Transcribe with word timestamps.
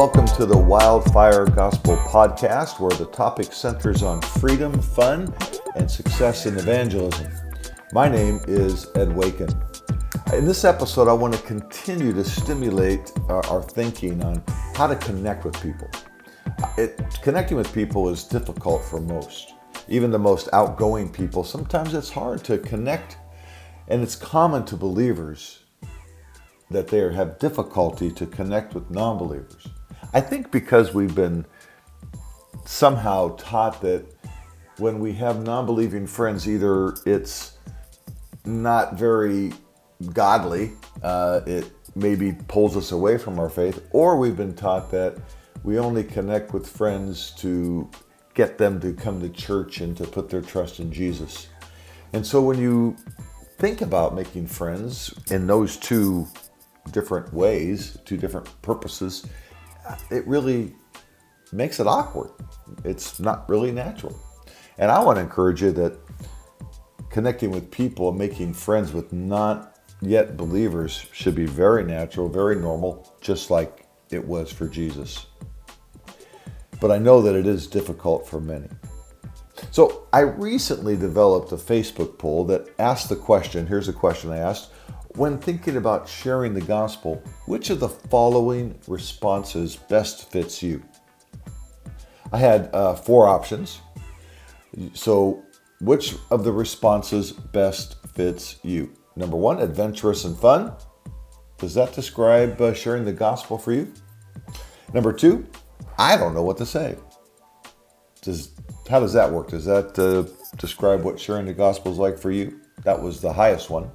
welcome 0.00 0.24
to 0.24 0.46
the 0.46 0.56
Wildfire 0.56 1.44
Gospel 1.44 1.94
Podcast, 1.98 2.80
where 2.80 2.90
the 2.96 3.04
topic 3.04 3.52
centers 3.52 4.02
on 4.02 4.22
freedom, 4.22 4.80
fun, 4.80 5.30
and 5.74 5.90
success 5.90 6.46
in 6.46 6.56
evangelism. 6.56 7.30
My 7.92 8.08
name 8.08 8.40
is 8.48 8.86
Ed 8.94 9.14
Waken. 9.14 9.50
In 10.32 10.46
this 10.46 10.64
episode, 10.64 11.06
I 11.06 11.12
want 11.12 11.34
to 11.34 11.42
continue 11.42 12.14
to 12.14 12.24
stimulate 12.24 13.12
our, 13.28 13.44
our 13.48 13.62
thinking 13.62 14.24
on 14.24 14.42
how 14.74 14.86
to 14.86 14.96
connect 14.96 15.44
with 15.44 15.60
people. 15.60 15.90
It, 16.78 16.98
connecting 17.20 17.58
with 17.58 17.70
people 17.74 18.08
is 18.08 18.24
difficult 18.24 18.82
for 18.82 19.02
most. 19.02 19.52
Even 19.86 20.10
the 20.10 20.18
most 20.18 20.48
outgoing 20.54 21.12
people, 21.12 21.44
sometimes 21.44 21.92
it's 21.92 22.08
hard 22.08 22.42
to 22.44 22.56
connect, 22.56 23.18
and 23.88 24.02
it's 24.02 24.16
common 24.16 24.64
to 24.64 24.76
believers 24.76 25.58
that 26.70 26.88
they 26.88 27.00
have 27.12 27.38
difficulty 27.38 28.10
to 28.12 28.24
connect 28.24 28.72
with 28.72 28.90
non 28.90 29.18
believers. 29.18 29.68
I 30.12 30.20
think 30.20 30.50
because 30.50 30.94
we've 30.94 31.14
been 31.14 31.46
somehow 32.64 33.36
taught 33.36 33.80
that 33.82 34.04
when 34.78 34.98
we 34.98 35.12
have 35.14 35.44
non 35.44 35.66
believing 35.66 36.06
friends, 36.06 36.48
either 36.48 36.94
it's 37.06 37.58
not 38.44 38.94
very 38.94 39.52
godly, 40.12 40.72
uh, 41.02 41.40
it 41.46 41.70
maybe 41.94 42.32
pulls 42.48 42.76
us 42.76 42.92
away 42.92 43.18
from 43.18 43.38
our 43.38 43.50
faith, 43.50 43.86
or 43.90 44.16
we've 44.16 44.36
been 44.36 44.54
taught 44.54 44.90
that 44.90 45.16
we 45.62 45.78
only 45.78 46.02
connect 46.04 46.54
with 46.54 46.66
friends 46.66 47.32
to 47.32 47.88
get 48.34 48.56
them 48.56 48.80
to 48.80 48.92
come 48.94 49.20
to 49.20 49.28
church 49.28 49.80
and 49.80 49.96
to 49.96 50.04
put 50.04 50.30
their 50.30 50.40
trust 50.40 50.80
in 50.80 50.90
Jesus. 50.90 51.48
And 52.12 52.26
so 52.26 52.40
when 52.40 52.58
you 52.58 52.96
think 53.58 53.82
about 53.82 54.14
making 54.14 54.46
friends 54.46 55.14
in 55.30 55.46
those 55.46 55.76
two 55.76 56.26
different 56.92 57.32
ways, 57.32 57.98
two 58.04 58.16
different 58.16 58.48
purposes, 58.62 59.26
it 60.10 60.26
really 60.26 60.74
makes 61.52 61.80
it 61.80 61.86
awkward. 61.86 62.30
It's 62.84 63.20
not 63.20 63.48
really 63.48 63.72
natural. 63.72 64.18
And 64.78 64.90
I 64.90 65.02
want 65.02 65.16
to 65.16 65.22
encourage 65.22 65.62
you 65.62 65.72
that 65.72 65.98
connecting 67.10 67.50
with 67.50 67.70
people 67.70 68.08
and 68.08 68.18
making 68.18 68.54
friends 68.54 68.92
with 68.92 69.12
not 69.12 69.78
yet 70.00 70.36
believers 70.36 71.06
should 71.12 71.34
be 71.34 71.46
very 71.46 71.84
natural, 71.84 72.28
very 72.28 72.56
normal, 72.56 73.12
just 73.20 73.50
like 73.50 73.86
it 74.10 74.24
was 74.24 74.50
for 74.50 74.66
Jesus. 74.68 75.26
But 76.80 76.90
I 76.90 76.98
know 76.98 77.20
that 77.22 77.34
it 77.34 77.46
is 77.46 77.66
difficult 77.66 78.26
for 78.26 78.40
many. 78.40 78.68
So 79.70 80.06
I 80.12 80.20
recently 80.20 80.96
developed 80.96 81.52
a 81.52 81.56
Facebook 81.56 82.16
poll 82.18 82.44
that 82.46 82.70
asked 82.78 83.08
the 83.08 83.16
question 83.16 83.66
here's 83.66 83.88
a 83.88 83.92
question 83.92 84.30
I 84.30 84.38
asked 84.38 84.69
when 85.16 85.38
thinking 85.38 85.76
about 85.76 86.08
sharing 86.08 86.54
the 86.54 86.60
gospel, 86.60 87.22
which 87.46 87.70
of 87.70 87.80
the 87.80 87.88
following 87.88 88.78
responses 88.86 89.76
best 89.76 90.30
fits 90.30 90.62
you? 90.62 90.82
I 92.32 92.38
had 92.38 92.70
uh, 92.72 92.94
four 92.94 93.26
options. 93.26 93.80
So, 94.94 95.42
which 95.80 96.14
of 96.30 96.44
the 96.44 96.52
responses 96.52 97.32
best 97.32 97.96
fits 98.14 98.56
you? 98.62 98.92
Number 99.16 99.36
one, 99.36 99.60
adventurous 99.60 100.24
and 100.24 100.38
fun. 100.38 100.72
Does 101.58 101.74
that 101.74 101.92
describe 101.92 102.60
uh, 102.60 102.72
sharing 102.72 103.04
the 103.04 103.12
gospel 103.12 103.58
for 103.58 103.72
you? 103.72 103.92
Number 104.94 105.12
two, 105.12 105.46
I 105.98 106.16
don't 106.16 106.34
know 106.34 106.42
what 106.42 106.56
to 106.58 106.66
say. 106.66 106.96
Does 108.22 108.52
how 108.88 109.00
does 109.00 109.12
that 109.14 109.30
work? 109.30 109.48
Does 109.48 109.64
that 109.64 109.98
uh, 109.98 110.30
describe 110.56 111.02
what 111.02 111.18
sharing 111.18 111.46
the 111.46 111.54
gospel 111.54 111.90
is 111.90 111.98
like 111.98 112.18
for 112.18 112.30
you? 112.30 112.60
That 112.84 113.00
was 113.00 113.20
the 113.20 113.32
highest 113.32 113.70
one 113.70 113.90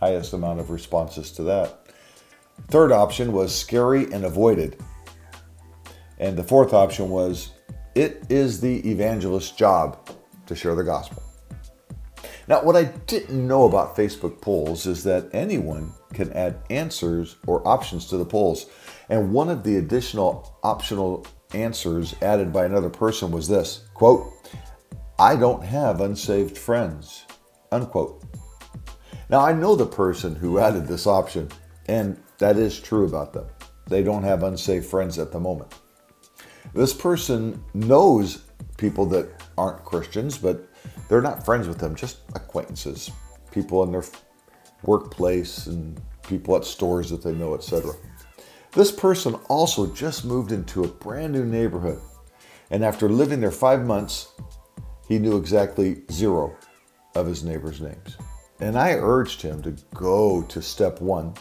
highest 0.00 0.32
amount 0.32 0.60
of 0.60 0.70
responses 0.70 1.30
to 1.32 1.42
that. 1.44 1.86
Third 2.68 2.92
option 2.92 3.32
was 3.32 3.54
scary 3.54 4.12
and 4.12 4.24
avoided. 4.24 4.82
And 6.18 6.36
the 6.36 6.44
fourth 6.44 6.72
option 6.72 7.10
was 7.10 7.52
it 7.94 8.24
is 8.28 8.60
the 8.60 8.88
evangelist's 8.88 9.52
job 9.52 10.10
to 10.46 10.54
share 10.54 10.74
the 10.74 10.84
gospel. 10.84 11.22
Now, 12.48 12.62
what 12.62 12.76
I 12.76 12.84
didn't 12.84 13.46
know 13.46 13.64
about 13.64 13.94
Facebook 13.94 14.40
polls 14.40 14.86
is 14.86 15.04
that 15.04 15.28
anyone 15.32 15.92
can 16.14 16.32
add 16.32 16.56
answers 16.70 17.36
or 17.46 17.66
options 17.68 18.06
to 18.06 18.16
the 18.16 18.24
polls. 18.24 18.66
And 19.10 19.32
one 19.32 19.50
of 19.50 19.64
the 19.64 19.76
additional 19.76 20.58
optional 20.62 21.26
answers 21.52 22.14
added 22.22 22.52
by 22.52 22.64
another 22.64 22.90
person 22.90 23.30
was 23.30 23.48
this 23.48 23.88
quote, 23.94 24.32
I 25.18 25.36
don't 25.36 25.62
have 25.62 26.00
unsaved 26.00 26.56
friends, 26.56 27.24
unquote. 27.70 28.22
Now, 29.30 29.40
I 29.40 29.52
know 29.52 29.76
the 29.76 29.86
person 29.86 30.34
who 30.34 30.58
added 30.58 30.86
this 30.86 31.06
option, 31.06 31.48
and 31.86 32.18
that 32.38 32.56
is 32.56 32.80
true 32.80 33.06
about 33.06 33.32
them. 33.32 33.46
They 33.86 34.02
don't 34.02 34.22
have 34.22 34.42
unsafe 34.42 34.86
friends 34.86 35.18
at 35.18 35.32
the 35.32 35.40
moment. 35.40 35.74
This 36.74 36.94
person 36.94 37.62
knows 37.74 38.44
people 38.78 39.04
that 39.06 39.28
aren't 39.56 39.84
Christians, 39.84 40.38
but 40.38 40.68
they're 41.08 41.22
not 41.22 41.44
friends 41.44 41.68
with 41.68 41.78
them, 41.78 41.94
just 41.94 42.18
acquaintances, 42.34 43.10
people 43.50 43.82
in 43.82 43.92
their 43.92 44.04
workplace 44.82 45.66
and 45.66 46.00
people 46.22 46.56
at 46.56 46.64
stores 46.64 47.10
that 47.10 47.22
they 47.22 47.32
know, 47.32 47.54
etc. 47.54 47.92
This 48.72 48.92
person 48.92 49.34
also 49.48 49.92
just 49.94 50.24
moved 50.24 50.52
into 50.52 50.84
a 50.84 50.88
brand 50.88 51.32
new 51.32 51.44
neighborhood, 51.44 52.00
and 52.70 52.84
after 52.84 53.08
living 53.08 53.40
there 53.40 53.50
five 53.50 53.84
months, 53.84 54.32
he 55.08 55.18
knew 55.18 55.36
exactly 55.36 56.02
zero 56.12 56.54
of 57.14 57.26
his 57.26 57.42
neighbors' 57.42 57.80
names. 57.80 58.16
And 58.60 58.76
I 58.76 58.94
urged 58.94 59.40
him 59.40 59.62
to 59.62 59.76
go 59.94 60.42
to 60.42 60.60
step 60.60 61.00
one 61.00 61.34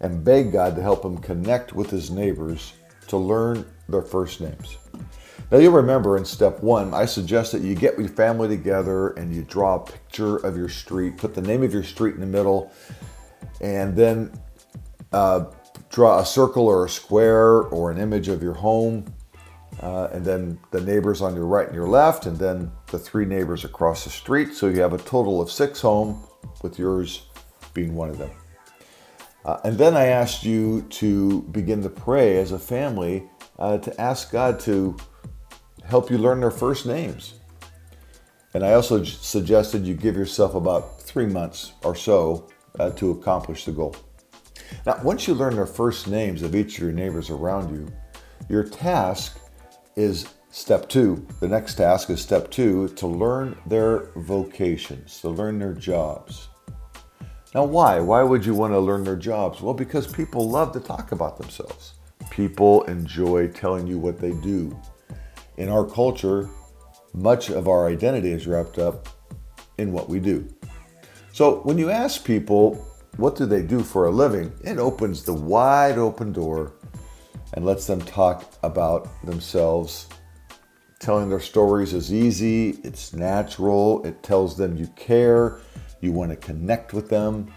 and 0.00 0.24
beg 0.24 0.52
God 0.52 0.76
to 0.76 0.82
help 0.82 1.04
him 1.04 1.18
connect 1.18 1.72
with 1.72 1.90
his 1.90 2.10
neighbors 2.10 2.72
to 3.08 3.16
learn 3.16 3.64
their 3.88 4.02
first 4.02 4.40
names. 4.40 4.78
Now, 5.50 5.58
you'll 5.58 5.72
remember 5.72 6.16
in 6.16 6.24
step 6.24 6.60
one, 6.62 6.92
I 6.92 7.04
suggest 7.04 7.52
that 7.52 7.62
you 7.62 7.74
get 7.74 7.98
your 7.98 8.08
family 8.08 8.48
together 8.48 9.10
and 9.10 9.32
you 9.32 9.42
draw 9.44 9.76
a 9.76 9.80
picture 9.80 10.36
of 10.38 10.56
your 10.56 10.68
street, 10.68 11.18
put 11.18 11.34
the 11.34 11.42
name 11.42 11.62
of 11.62 11.72
your 11.72 11.84
street 11.84 12.14
in 12.14 12.20
the 12.20 12.26
middle, 12.26 12.72
and 13.60 13.94
then 13.94 14.32
uh, 15.12 15.44
draw 15.90 16.18
a 16.18 16.26
circle 16.26 16.66
or 16.66 16.86
a 16.86 16.88
square 16.88 17.62
or 17.62 17.92
an 17.92 17.98
image 17.98 18.28
of 18.28 18.42
your 18.42 18.54
home, 18.54 19.04
uh, 19.82 20.08
and 20.10 20.24
then 20.24 20.58
the 20.72 20.80
neighbors 20.80 21.22
on 21.22 21.36
your 21.36 21.46
right 21.46 21.66
and 21.66 21.76
your 21.76 21.88
left, 21.88 22.26
and 22.26 22.36
then 22.38 22.72
the 22.90 22.98
three 22.98 23.24
neighbors 23.24 23.64
across 23.64 24.02
the 24.02 24.10
street. 24.10 24.52
So 24.52 24.66
you 24.66 24.80
have 24.80 24.94
a 24.94 24.98
total 24.98 25.40
of 25.40 25.50
six 25.50 25.80
homes 25.80 26.16
with 26.66 26.78
yours 26.80 27.26
being 27.74 27.94
one 27.94 28.10
of 28.10 28.18
them. 28.18 28.30
Uh, 29.44 29.60
and 29.62 29.78
then 29.78 29.96
I 29.96 30.06
asked 30.06 30.44
you 30.44 30.82
to 30.82 31.42
begin 31.42 31.80
to 31.84 31.88
pray 31.88 32.38
as 32.38 32.50
a 32.50 32.58
family 32.58 33.22
uh, 33.60 33.78
to 33.78 34.00
ask 34.00 34.32
God 34.32 34.58
to 34.60 34.96
help 35.84 36.10
you 36.10 36.18
learn 36.18 36.40
their 36.40 36.50
first 36.50 36.84
names. 36.84 37.34
And 38.54 38.64
I 38.64 38.72
also 38.72 39.04
suggested 39.04 39.86
you 39.86 39.94
give 39.94 40.16
yourself 40.16 40.54
about 40.56 41.00
three 41.00 41.26
months 41.26 41.72
or 41.84 41.94
so 41.94 42.48
uh, 42.80 42.90
to 42.90 43.12
accomplish 43.12 43.64
the 43.64 43.72
goal. 43.72 43.94
Now, 44.84 44.98
once 45.04 45.28
you 45.28 45.34
learn 45.34 45.54
their 45.54 45.66
first 45.66 46.08
names 46.08 46.42
of 46.42 46.56
each 46.56 46.78
of 46.78 46.82
your 46.82 46.92
neighbors 46.92 47.30
around 47.30 47.70
you, 47.70 47.86
your 48.48 48.64
task 48.64 49.38
is 49.94 50.26
step 50.50 50.88
two. 50.88 51.24
The 51.38 51.48
next 51.48 51.74
task 51.76 52.10
is 52.10 52.20
step 52.20 52.50
two 52.50 52.88
to 52.88 53.06
learn 53.06 53.56
their 53.66 54.10
vocations, 54.16 55.20
to 55.20 55.28
learn 55.28 55.60
their 55.60 55.74
jobs. 55.74 56.48
Now, 57.56 57.64
why? 57.64 58.00
Why 58.00 58.22
would 58.22 58.44
you 58.44 58.52
want 58.52 58.74
to 58.74 58.78
learn 58.78 59.02
their 59.02 59.16
jobs? 59.16 59.62
Well, 59.62 59.72
because 59.72 60.06
people 60.06 60.46
love 60.46 60.72
to 60.72 60.78
talk 60.78 61.12
about 61.12 61.38
themselves. 61.38 61.94
People 62.28 62.82
enjoy 62.82 63.48
telling 63.48 63.86
you 63.86 63.98
what 63.98 64.18
they 64.18 64.32
do. 64.32 64.78
In 65.56 65.70
our 65.70 65.86
culture, 65.86 66.50
much 67.14 67.48
of 67.48 67.66
our 67.66 67.88
identity 67.88 68.30
is 68.30 68.46
wrapped 68.46 68.78
up 68.78 69.08
in 69.78 69.90
what 69.90 70.06
we 70.06 70.20
do. 70.20 70.46
So, 71.32 71.60
when 71.60 71.78
you 71.78 71.88
ask 71.88 72.22
people, 72.22 72.74
what 73.16 73.36
do 73.36 73.46
they 73.46 73.62
do 73.62 73.82
for 73.82 74.04
a 74.04 74.10
living? 74.10 74.52
It 74.62 74.76
opens 74.76 75.24
the 75.24 75.32
wide 75.32 75.96
open 75.96 76.34
door 76.34 76.74
and 77.54 77.64
lets 77.64 77.86
them 77.86 78.02
talk 78.02 78.52
about 78.64 79.08
themselves. 79.24 80.08
Telling 80.98 81.30
their 81.30 81.40
stories 81.40 81.94
is 81.94 82.12
easy, 82.12 82.72
it's 82.84 83.14
natural, 83.14 84.04
it 84.04 84.22
tells 84.22 84.58
them 84.58 84.76
you 84.76 84.88
care, 84.88 85.62
you 86.00 86.12
want 86.12 86.30
to 86.30 86.36
connect 86.36 86.92
with 86.92 87.08
them. 87.08 87.52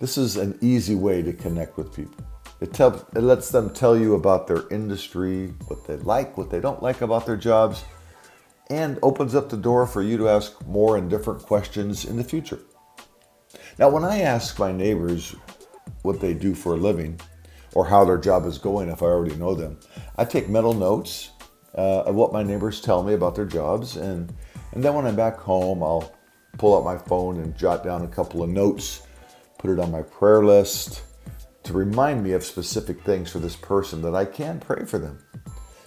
This 0.00 0.16
is 0.16 0.36
an 0.36 0.58
easy 0.60 0.94
way 0.94 1.22
to 1.22 1.32
connect 1.32 1.76
with 1.76 1.94
people. 1.94 2.24
It, 2.60 2.74
tell, 2.74 3.06
it 3.14 3.22
lets 3.22 3.50
them 3.50 3.70
tell 3.70 3.96
you 3.96 4.14
about 4.14 4.46
their 4.46 4.68
industry, 4.70 5.48
what 5.66 5.86
they 5.86 5.96
like, 5.96 6.36
what 6.36 6.50
they 6.50 6.60
don't 6.60 6.82
like 6.82 7.00
about 7.00 7.24
their 7.26 7.36
jobs, 7.36 7.84
and 8.68 8.98
opens 9.02 9.34
up 9.34 9.48
the 9.48 9.56
door 9.56 9.86
for 9.86 10.02
you 10.02 10.16
to 10.18 10.28
ask 10.28 10.64
more 10.66 10.96
and 10.96 11.08
different 11.08 11.42
questions 11.42 12.04
in 12.04 12.16
the 12.16 12.24
future. 12.24 12.60
Now, 13.78 13.88
when 13.88 14.04
I 14.04 14.20
ask 14.20 14.58
my 14.58 14.72
neighbors 14.72 15.34
what 16.02 16.20
they 16.20 16.34
do 16.34 16.54
for 16.54 16.74
a 16.74 16.76
living 16.76 17.18
or 17.74 17.86
how 17.86 18.04
their 18.04 18.18
job 18.18 18.46
is 18.46 18.58
going, 18.58 18.88
if 18.88 19.02
I 19.02 19.06
already 19.06 19.36
know 19.36 19.54
them, 19.54 19.78
I 20.16 20.24
take 20.24 20.48
mental 20.48 20.74
notes 20.74 21.30
uh, 21.76 22.02
of 22.02 22.14
what 22.14 22.32
my 22.32 22.42
neighbors 22.42 22.80
tell 22.80 23.02
me 23.02 23.14
about 23.14 23.34
their 23.34 23.46
jobs, 23.46 23.96
and 23.96 24.32
and 24.72 24.84
then 24.84 24.94
when 24.94 25.06
I'm 25.06 25.16
back 25.16 25.36
home, 25.36 25.82
I'll 25.82 26.14
pull 26.60 26.76
out 26.76 26.84
my 26.84 26.98
phone 26.98 27.38
and 27.38 27.56
jot 27.56 27.82
down 27.82 28.02
a 28.02 28.08
couple 28.08 28.42
of 28.42 28.50
notes, 28.50 29.06
put 29.56 29.70
it 29.70 29.78
on 29.78 29.90
my 29.90 30.02
prayer 30.02 30.44
list 30.44 31.04
to 31.62 31.72
remind 31.72 32.22
me 32.22 32.32
of 32.32 32.44
specific 32.44 33.00
things 33.02 33.32
for 33.32 33.38
this 33.38 33.56
person 33.56 34.02
that 34.02 34.14
I 34.14 34.26
can 34.26 34.60
pray 34.60 34.84
for 34.84 34.98
them 34.98 35.18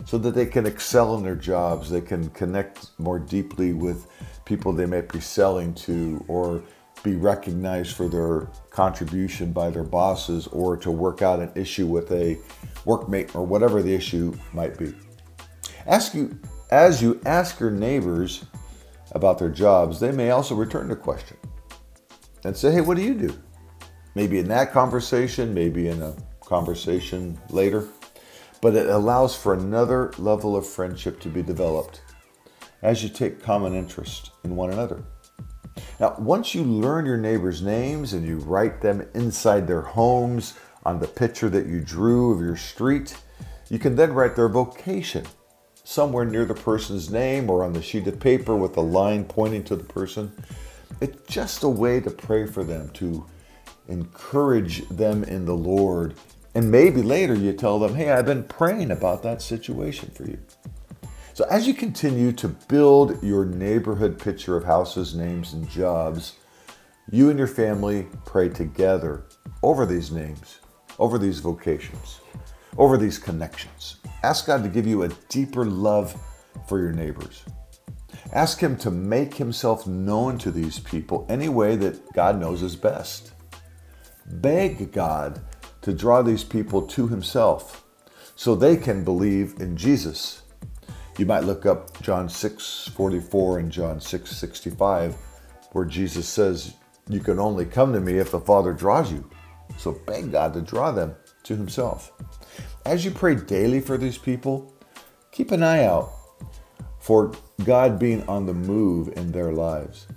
so 0.07 0.17
that 0.17 0.33
they 0.33 0.47
can 0.47 0.65
excel 0.65 1.15
in 1.15 1.21
their 1.21 1.35
jobs, 1.35 1.91
they 1.91 2.01
can 2.01 2.27
connect 2.31 2.89
more 2.97 3.19
deeply 3.19 3.73
with 3.73 4.07
people 4.45 4.73
they 4.73 4.87
might 4.87 5.13
be 5.13 5.19
selling 5.19 5.75
to, 5.75 6.25
or 6.27 6.63
be 7.03 7.15
recognized 7.17 7.95
for 7.95 8.09
their 8.09 8.49
contribution 8.71 9.53
by 9.53 9.69
their 9.69 9.83
bosses, 9.83 10.47
or 10.47 10.75
to 10.77 10.89
work 10.89 11.21
out 11.21 11.39
an 11.39 11.51
issue 11.53 11.85
with 11.85 12.11
a 12.11 12.35
workmate, 12.83 13.35
or 13.35 13.45
whatever 13.45 13.83
the 13.83 13.93
issue 13.93 14.33
might 14.53 14.75
be. 14.75 14.91
Ask 15.85 16.15
you 16.15 16.35
as 16.71 16.99
you 16.99 17.21
ask 17.25 17.59
your 17.59 17.69
neighbors 17.69 18.45
about 19.13 19.39
their 19.39 19.49
jobs, 19.49 19.99
they 19.99 20.11
may 20.11 20.31
also 20.31 20.55
return 20.55 20.87
the 20.87 20.95
question 20.95 21.37
and 22.43 22.55
say, 22.55 22.71
"Hey, 22.71 22.81
what 22.81 22.97
do 22.97 23.03
you 23.03 23.13
do?" 23.13 23.33
Maybe 24.15 24.39
in 24.39 24.47
that 24.49 24.71
conversation, 24.71 25.53
maybe 25.53 25.87
in 25.87 26.01
a 26.01 26.15
conversation 26.41 27.39
later 27.49 27.87
but 28.63 28.77
it 28.77 28.87
allows 28.87 29.35
for 29.35 29.53
another 29.53 30.09
level 30.17 30.55
of 30.55 30.65
friendship 30.65 31.19
to 31.19 31.27
be 31.27 31.43
developed 31.43 32.01
as 32.81 33.03
you 33.03 33.09
take 33.09 33.43
common 33.43 33.75
interest 33.75 34.31
in 34.45 34.55
one 34.55 34.71
another. 34.71 35.03
Now, 35.99 36.15
once 36.17 36.55
you 36.55 36.63
learn 36.63 37.05
your 37.05 37.17
neighbors' 37.17 37.61
names 37.61 38.13
and 38.13 38.25
you 38.25 38.37
write 38.37 38.79
them 38.79 39.05
inside 39.15 39.67
their 39.67 39.81
homes 39.81 40.53
on 40.85 41.01
the 41.01 41.09
picture 41.09 41.49
that 41.49 41.65
you 41.65 41.81
drew 41.81 42.31
of 42.31 42.39
your 42.39 42.55
street, 42.55 43.17
you 43.67 43.79
can 43.79 43.97
then 43.97 44.13
write 44.13 44.37
their 44.37 44.47
vocation 44.47 45.25
somewhere 45.83 46.25
near 46.25 46.45
the 46.45 46.53
person's 46.53 47.09
name 47.09 47.49
or 47.49 47.63
on 47.63 47.73
the 47.73 47.81
sheet 47.81 48.07
of 48.07 48.19
paper 48.19 48.55
with 48.55 48.77
a 48.77 48.81
line 48.81 49.23
pointing 49.25 49.63
to 49.65 49.75
the 49.75 49.83
person. 49.83 50.31
It's 51.01 51.27
just 51.27 51.63
a 51.63 51.69
way 51.69 51.99
to 51.99 52.09
pray 52.09 52.45
for 52.45 52.63
them, 52.63 52.89
to 52.91 53.25
encourage 53.87 54.87
them 54.89 55.23
in 55.23 55.45
the 55.45 55.55
Lord 55.55 56.15
and 56.55 56.69
maybe 56.69 57.01
later 57.01 57.33
you 57.33 57.53
tell 57.53 57.79
them, 57.79 57.95
hey, 57.95 58.11
I've 58.11 58.25
been 58.25 58.43
praying 58.43 58.91
about 58.91 59.23
that 59.23 59.41
situation 59.41 60.11
for 60.13 60.23
you. 60.23 60.37
So 61.33 61.45
as 61.49 61.65
you 61.67 61.73
continue 61.73 62.31
to 62.33 62.47
build 62.47 63.21
your 63.23 63.43
neighborhood 63.43 64.19
picture 64.19 64.55
of 64.55 64.63
houses, 64.63 65.15
names, 65.15 65.53
and 65.53 65.67
jobs, 65.67 66.35
you 67.09 67.31
and 67.31 67.39
your 67.39 67.47
family 67.47 68.07
pray 68.23 68.49
together 68.49 69.25
over 69.63 69.85
these 69.85 70.11
names, 70.11 70.59
over 70.99 71.17
these 71.17 71.39
vocations, 71.39 72.19
over 72.77 72.97
these 72.97 73.17
connections. 73.17 73.97
Ask 74.23 74.47
God 74.47 74.63
to 74.63 74.69
give 74.69 74.87
you 74.87 75.03
a 75.03 75.09
deeper 75.29 75.65
love 75.65 76.15
for 76.67 76.79
your 76.79 76.93
neighbors. 76.93 77.43
Ask 78.31 78.59
Him 78.59 78.77
to 78.77 78.89
make 78.89 79.35
Himself 79.35 79.85
known 79.85 80.37
to 80.39 80.49
these 80.49 80.79
people 80.79 81.25
any 81.29 81.49
way 81.49 81.75
that 81.75 82.13
God 82.13 82.39
knows 82.39 82.61
is 82.61 82.75
best. 82.75 83.33
Beg 84.25 84.91
God 84.91 85.41
to 85.81 85.93
draw 85.93 86.21
these 86.21 86.43
people 86.43 86.81
to 86.81 87.07
himself 87.07 87.83
so 88.35 88.55
they 88.55 88.77
can 88.77 89.03
believe 89.03 89.55
in 89.59 89.75
Jesus. 89.75 90.43
You 91.17 91.25
might 91.25 91.43
look 91.43 91.65
up 91.65 92.01
John 92.01 92.29
6 92.29 92.89
44 92.95 93.59
and 93.59 93.71
John 93.71 93.99
6 93.99 94.31
65, 94.31 95.15
where 95.73 95.85
Jesus 95.85 96.27
says, 96.27 96.73
You 97.09 97.19
can 97.19 97.37
only 97.37 97.65
come 97.65 97.93
to 97.93 97.99
me 97.99 98.17
if 98.17 98.31
the 98.31 98.39
Father 98.39 98.73
draws 98.73 99.11
you. 99.11 99.29
So 99.77 99.91
beg 99.91 100.31
God 100.31 100.53
to 100.53 100.61
draw 100.61 100.91
them 100.91 101.15
to 101.43 101.55
himself. 101.55 102.11
As 102.85 103.05
you 103.05 103.11
pray 103.11 103.35
daily 103.35 103.79
for 103.79 103.97
these 103.97 104.17
people, 104.17 104.73
keep 105.31 105.51
an 105.51 105.63
eye 105.63 105.85
out 105.85 106.11
for 106.99 107.33
God 107.65 107.99
being 107.99 108.27
on 108.27 108.45
the 108.45 108.53
move 108.53 109.09
in 109.17 109.31
their 109.31 109.51
lives. 109.51 110.07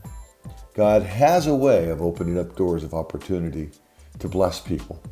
God 0.75 1.02
has 1.02 1.46
a 1.46 1.55
way 1.55 1.88
of 1.88 2.02
opening 2.02 2.38
up 2.38 2.55
doors 2.55 2.84
of 2.84 2.94
opportunity 2.94 3.70
to 4.19 4.28
bless 4.28 4.61
people. 4.61 5.02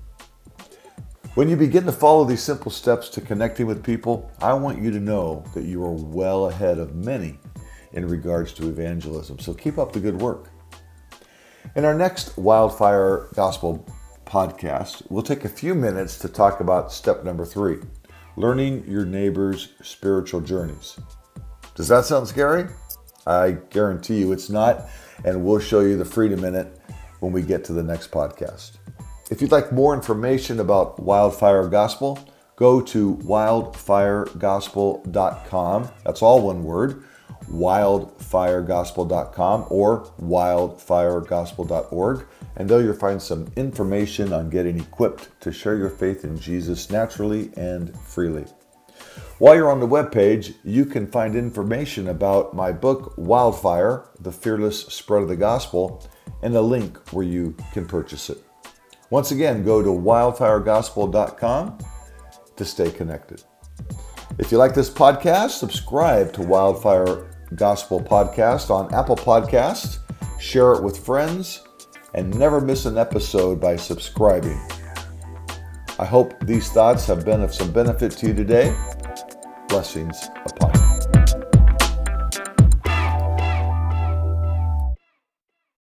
When 1.34 1.48
you 1.48 1.56
begin 1.56 1.84
to 1.86 1.92
follow 1.92 2.24
these 2.24 2.42
simple 2.42 2.70
steps 2.70 3.08
to 3.08 3.20
connecting 3.20 3.66
with 3.66 3.82
people, 3.82 4.30
I 4.40 4.52
want 4.52 4.80
you 4.80 4.92
to 4.92 5.00
know 5.00 5.42
that 5.54 5.64
you 5.64 5.82
are 5.84 5.90
well 5.90 6.46
ahead 6.46 6.78
of 6.78 6.94
many 6.94 7.38
in 7.92 8.06
regards 8.06 8.52
to 8.54 8.68
evangelism. 8.68 9.40
So 9.40 9.52
keep 9.52 9.78
up 9.78 9.92
the 9.92 10.00
good 10.00 10.20
work. 10.20 10.50
In 11.74 11.84
our 11.84 11.94
next 11.94 12.36
Wildfire 12.36 13.28
Gospel 13.34 13.84
podcast, 14.24 15.02
we'll 15.10 15.22
take 15.22 15.44
a 15.44 15.48
few 15.48 15.74
minutes 15.74 16.18
to 16.18 16.28
talk 16.28 16.60
about 16.60 16.92
step 16.92 17.24
number 17.24 17.44
three 17.44 17.78
learning 18.36 18.84
your 18.88 19.04
neighbor's 19.04 19.68
spiritual 19.82 20.40
journeys. 20.40 20.98
Does 21.76 21.86
that 21.88 22.04
sound 22.04 22.26
scary? 22.26 22.66
I 23.26 23.52
guarantee 23.70 24.18
you 24.18 24.32
it's 24.32 24.50
not, 24.50 24.88
and 25.24 25.44
we'll 25.44 25.60
show 25.60 25.80
you 25.80 25.96
the 25.96 26.04
freedom 26.04 26.44
in 26.44 26.54
it 26.54 26.78
when 27.20 27.32
we 27.32 27.40
get 27.42 27.64
to 27.64 27.72
the 27.72 27.82
next 27.82 28.10
podcast. 28.10 28.72
If 29.30 29.40
you'd 29.40 29.52
like 29.52 29.72
more 29.72 29.94
information 29.94 30.60
about 30.60 31.00
Wildfire 31.00 31.66
Gospel, 31.68 32.18
go 32.56 32.80
to 32.80 33.16
wildfiregospel.com. 33.16 35.88
That's 36.04 36.22
all 36.22 36.42
one 36.42 36.64
word 36.64 37.04
wildfiregospel.com 37.50 39.66
or 39.68 40.04
wildfiregospel.org. 40.20 42.26
And 42.56 42.68
there 42.68 42.82
you'll 42.82 42.94
find 42.94 43.20
some 43.20 43.50
information 43.56 44.32
on 44.32 44.50
getting 44.50 44.78
equipped 44.78 45.40
to 45.40 45.52
share 45.52 45.76
your 45.76 45.90
faith 45.90 46.24
in 46.24 46.38
Jesus 46.38 46.90
naturally 46.90 47.50
and 47.56 47.98
freely. 48.00 48.44
While 49.38 49.56
you're 49.56 49.70
on 49.70 49.80
the 49.80 49.88
webpage, 49.88 50.54
you 50.62 50.84
can 50.86 51.08
find 51.08 51.34
information 51.34 52.08
about 52.08 52.54
my 52.54 52.70
book, 52.70 53.14
Wildfire 53.16 54.08
The 54.20 54.30
Fearless 54.30 54.86
Spread 54.86 55.22
of 55.22 55.28
the 55.28 55.36
Gospel, 55.36 56.08
and 56.42 56.54
a 56.54 56.60
link 56.60 56.96
where 57.12 57.26
you 57.26 57.56
can 57.72 57.86
purchase 57.86 58.30
it. 58.30 58.38
Once 59.10 59.32
again, 59.32 59.64
go 59.64 59.82
to 59.82 59.90
wildfiregospel.com 59.90 61.78
to 62.56 62.64
stay 62.64 62.90
connected. 62.90 63.42
If 64.38 64.52
you 64.52 64.58
like 64.58 64.74
this 64.74 64.90
podcast, 64.90 65.50
subscribe 65.50 66.32
to 66.34 66.42
Wildfire 66.42 67.30
Gospel 67.54 68.00
Podcast 68.00 68.70
on 68.70 68.92
Apple 68.94 69.16
Podcasts, 69.16 69.98
share 70.40 70.72
it 70.72 70.82
with 70.82 71.04
friends, 71.04 71.62
and 72.14 72.34
never 72.38 72.60
miss 72.60 72.86
an 72.86 72.96
episode 72.98 73.60
by 73.60 73.76
subscribing. 73.76 74.60
I 75.98 76.04
hope 76.04 76.34
these 76.40 76.70
thoughts 76.70 77.06
have 77.06 77.24
been 77.24 77.42
of 77.42 77.54
some 77.54 77.72
benefit 77.72 78.12
to 78.12 78.28
you 78.28 78.34
today. 78.34 78.74
Blessings 79.68 80.28
upon 80.46 80.74
you. 80.74 80.83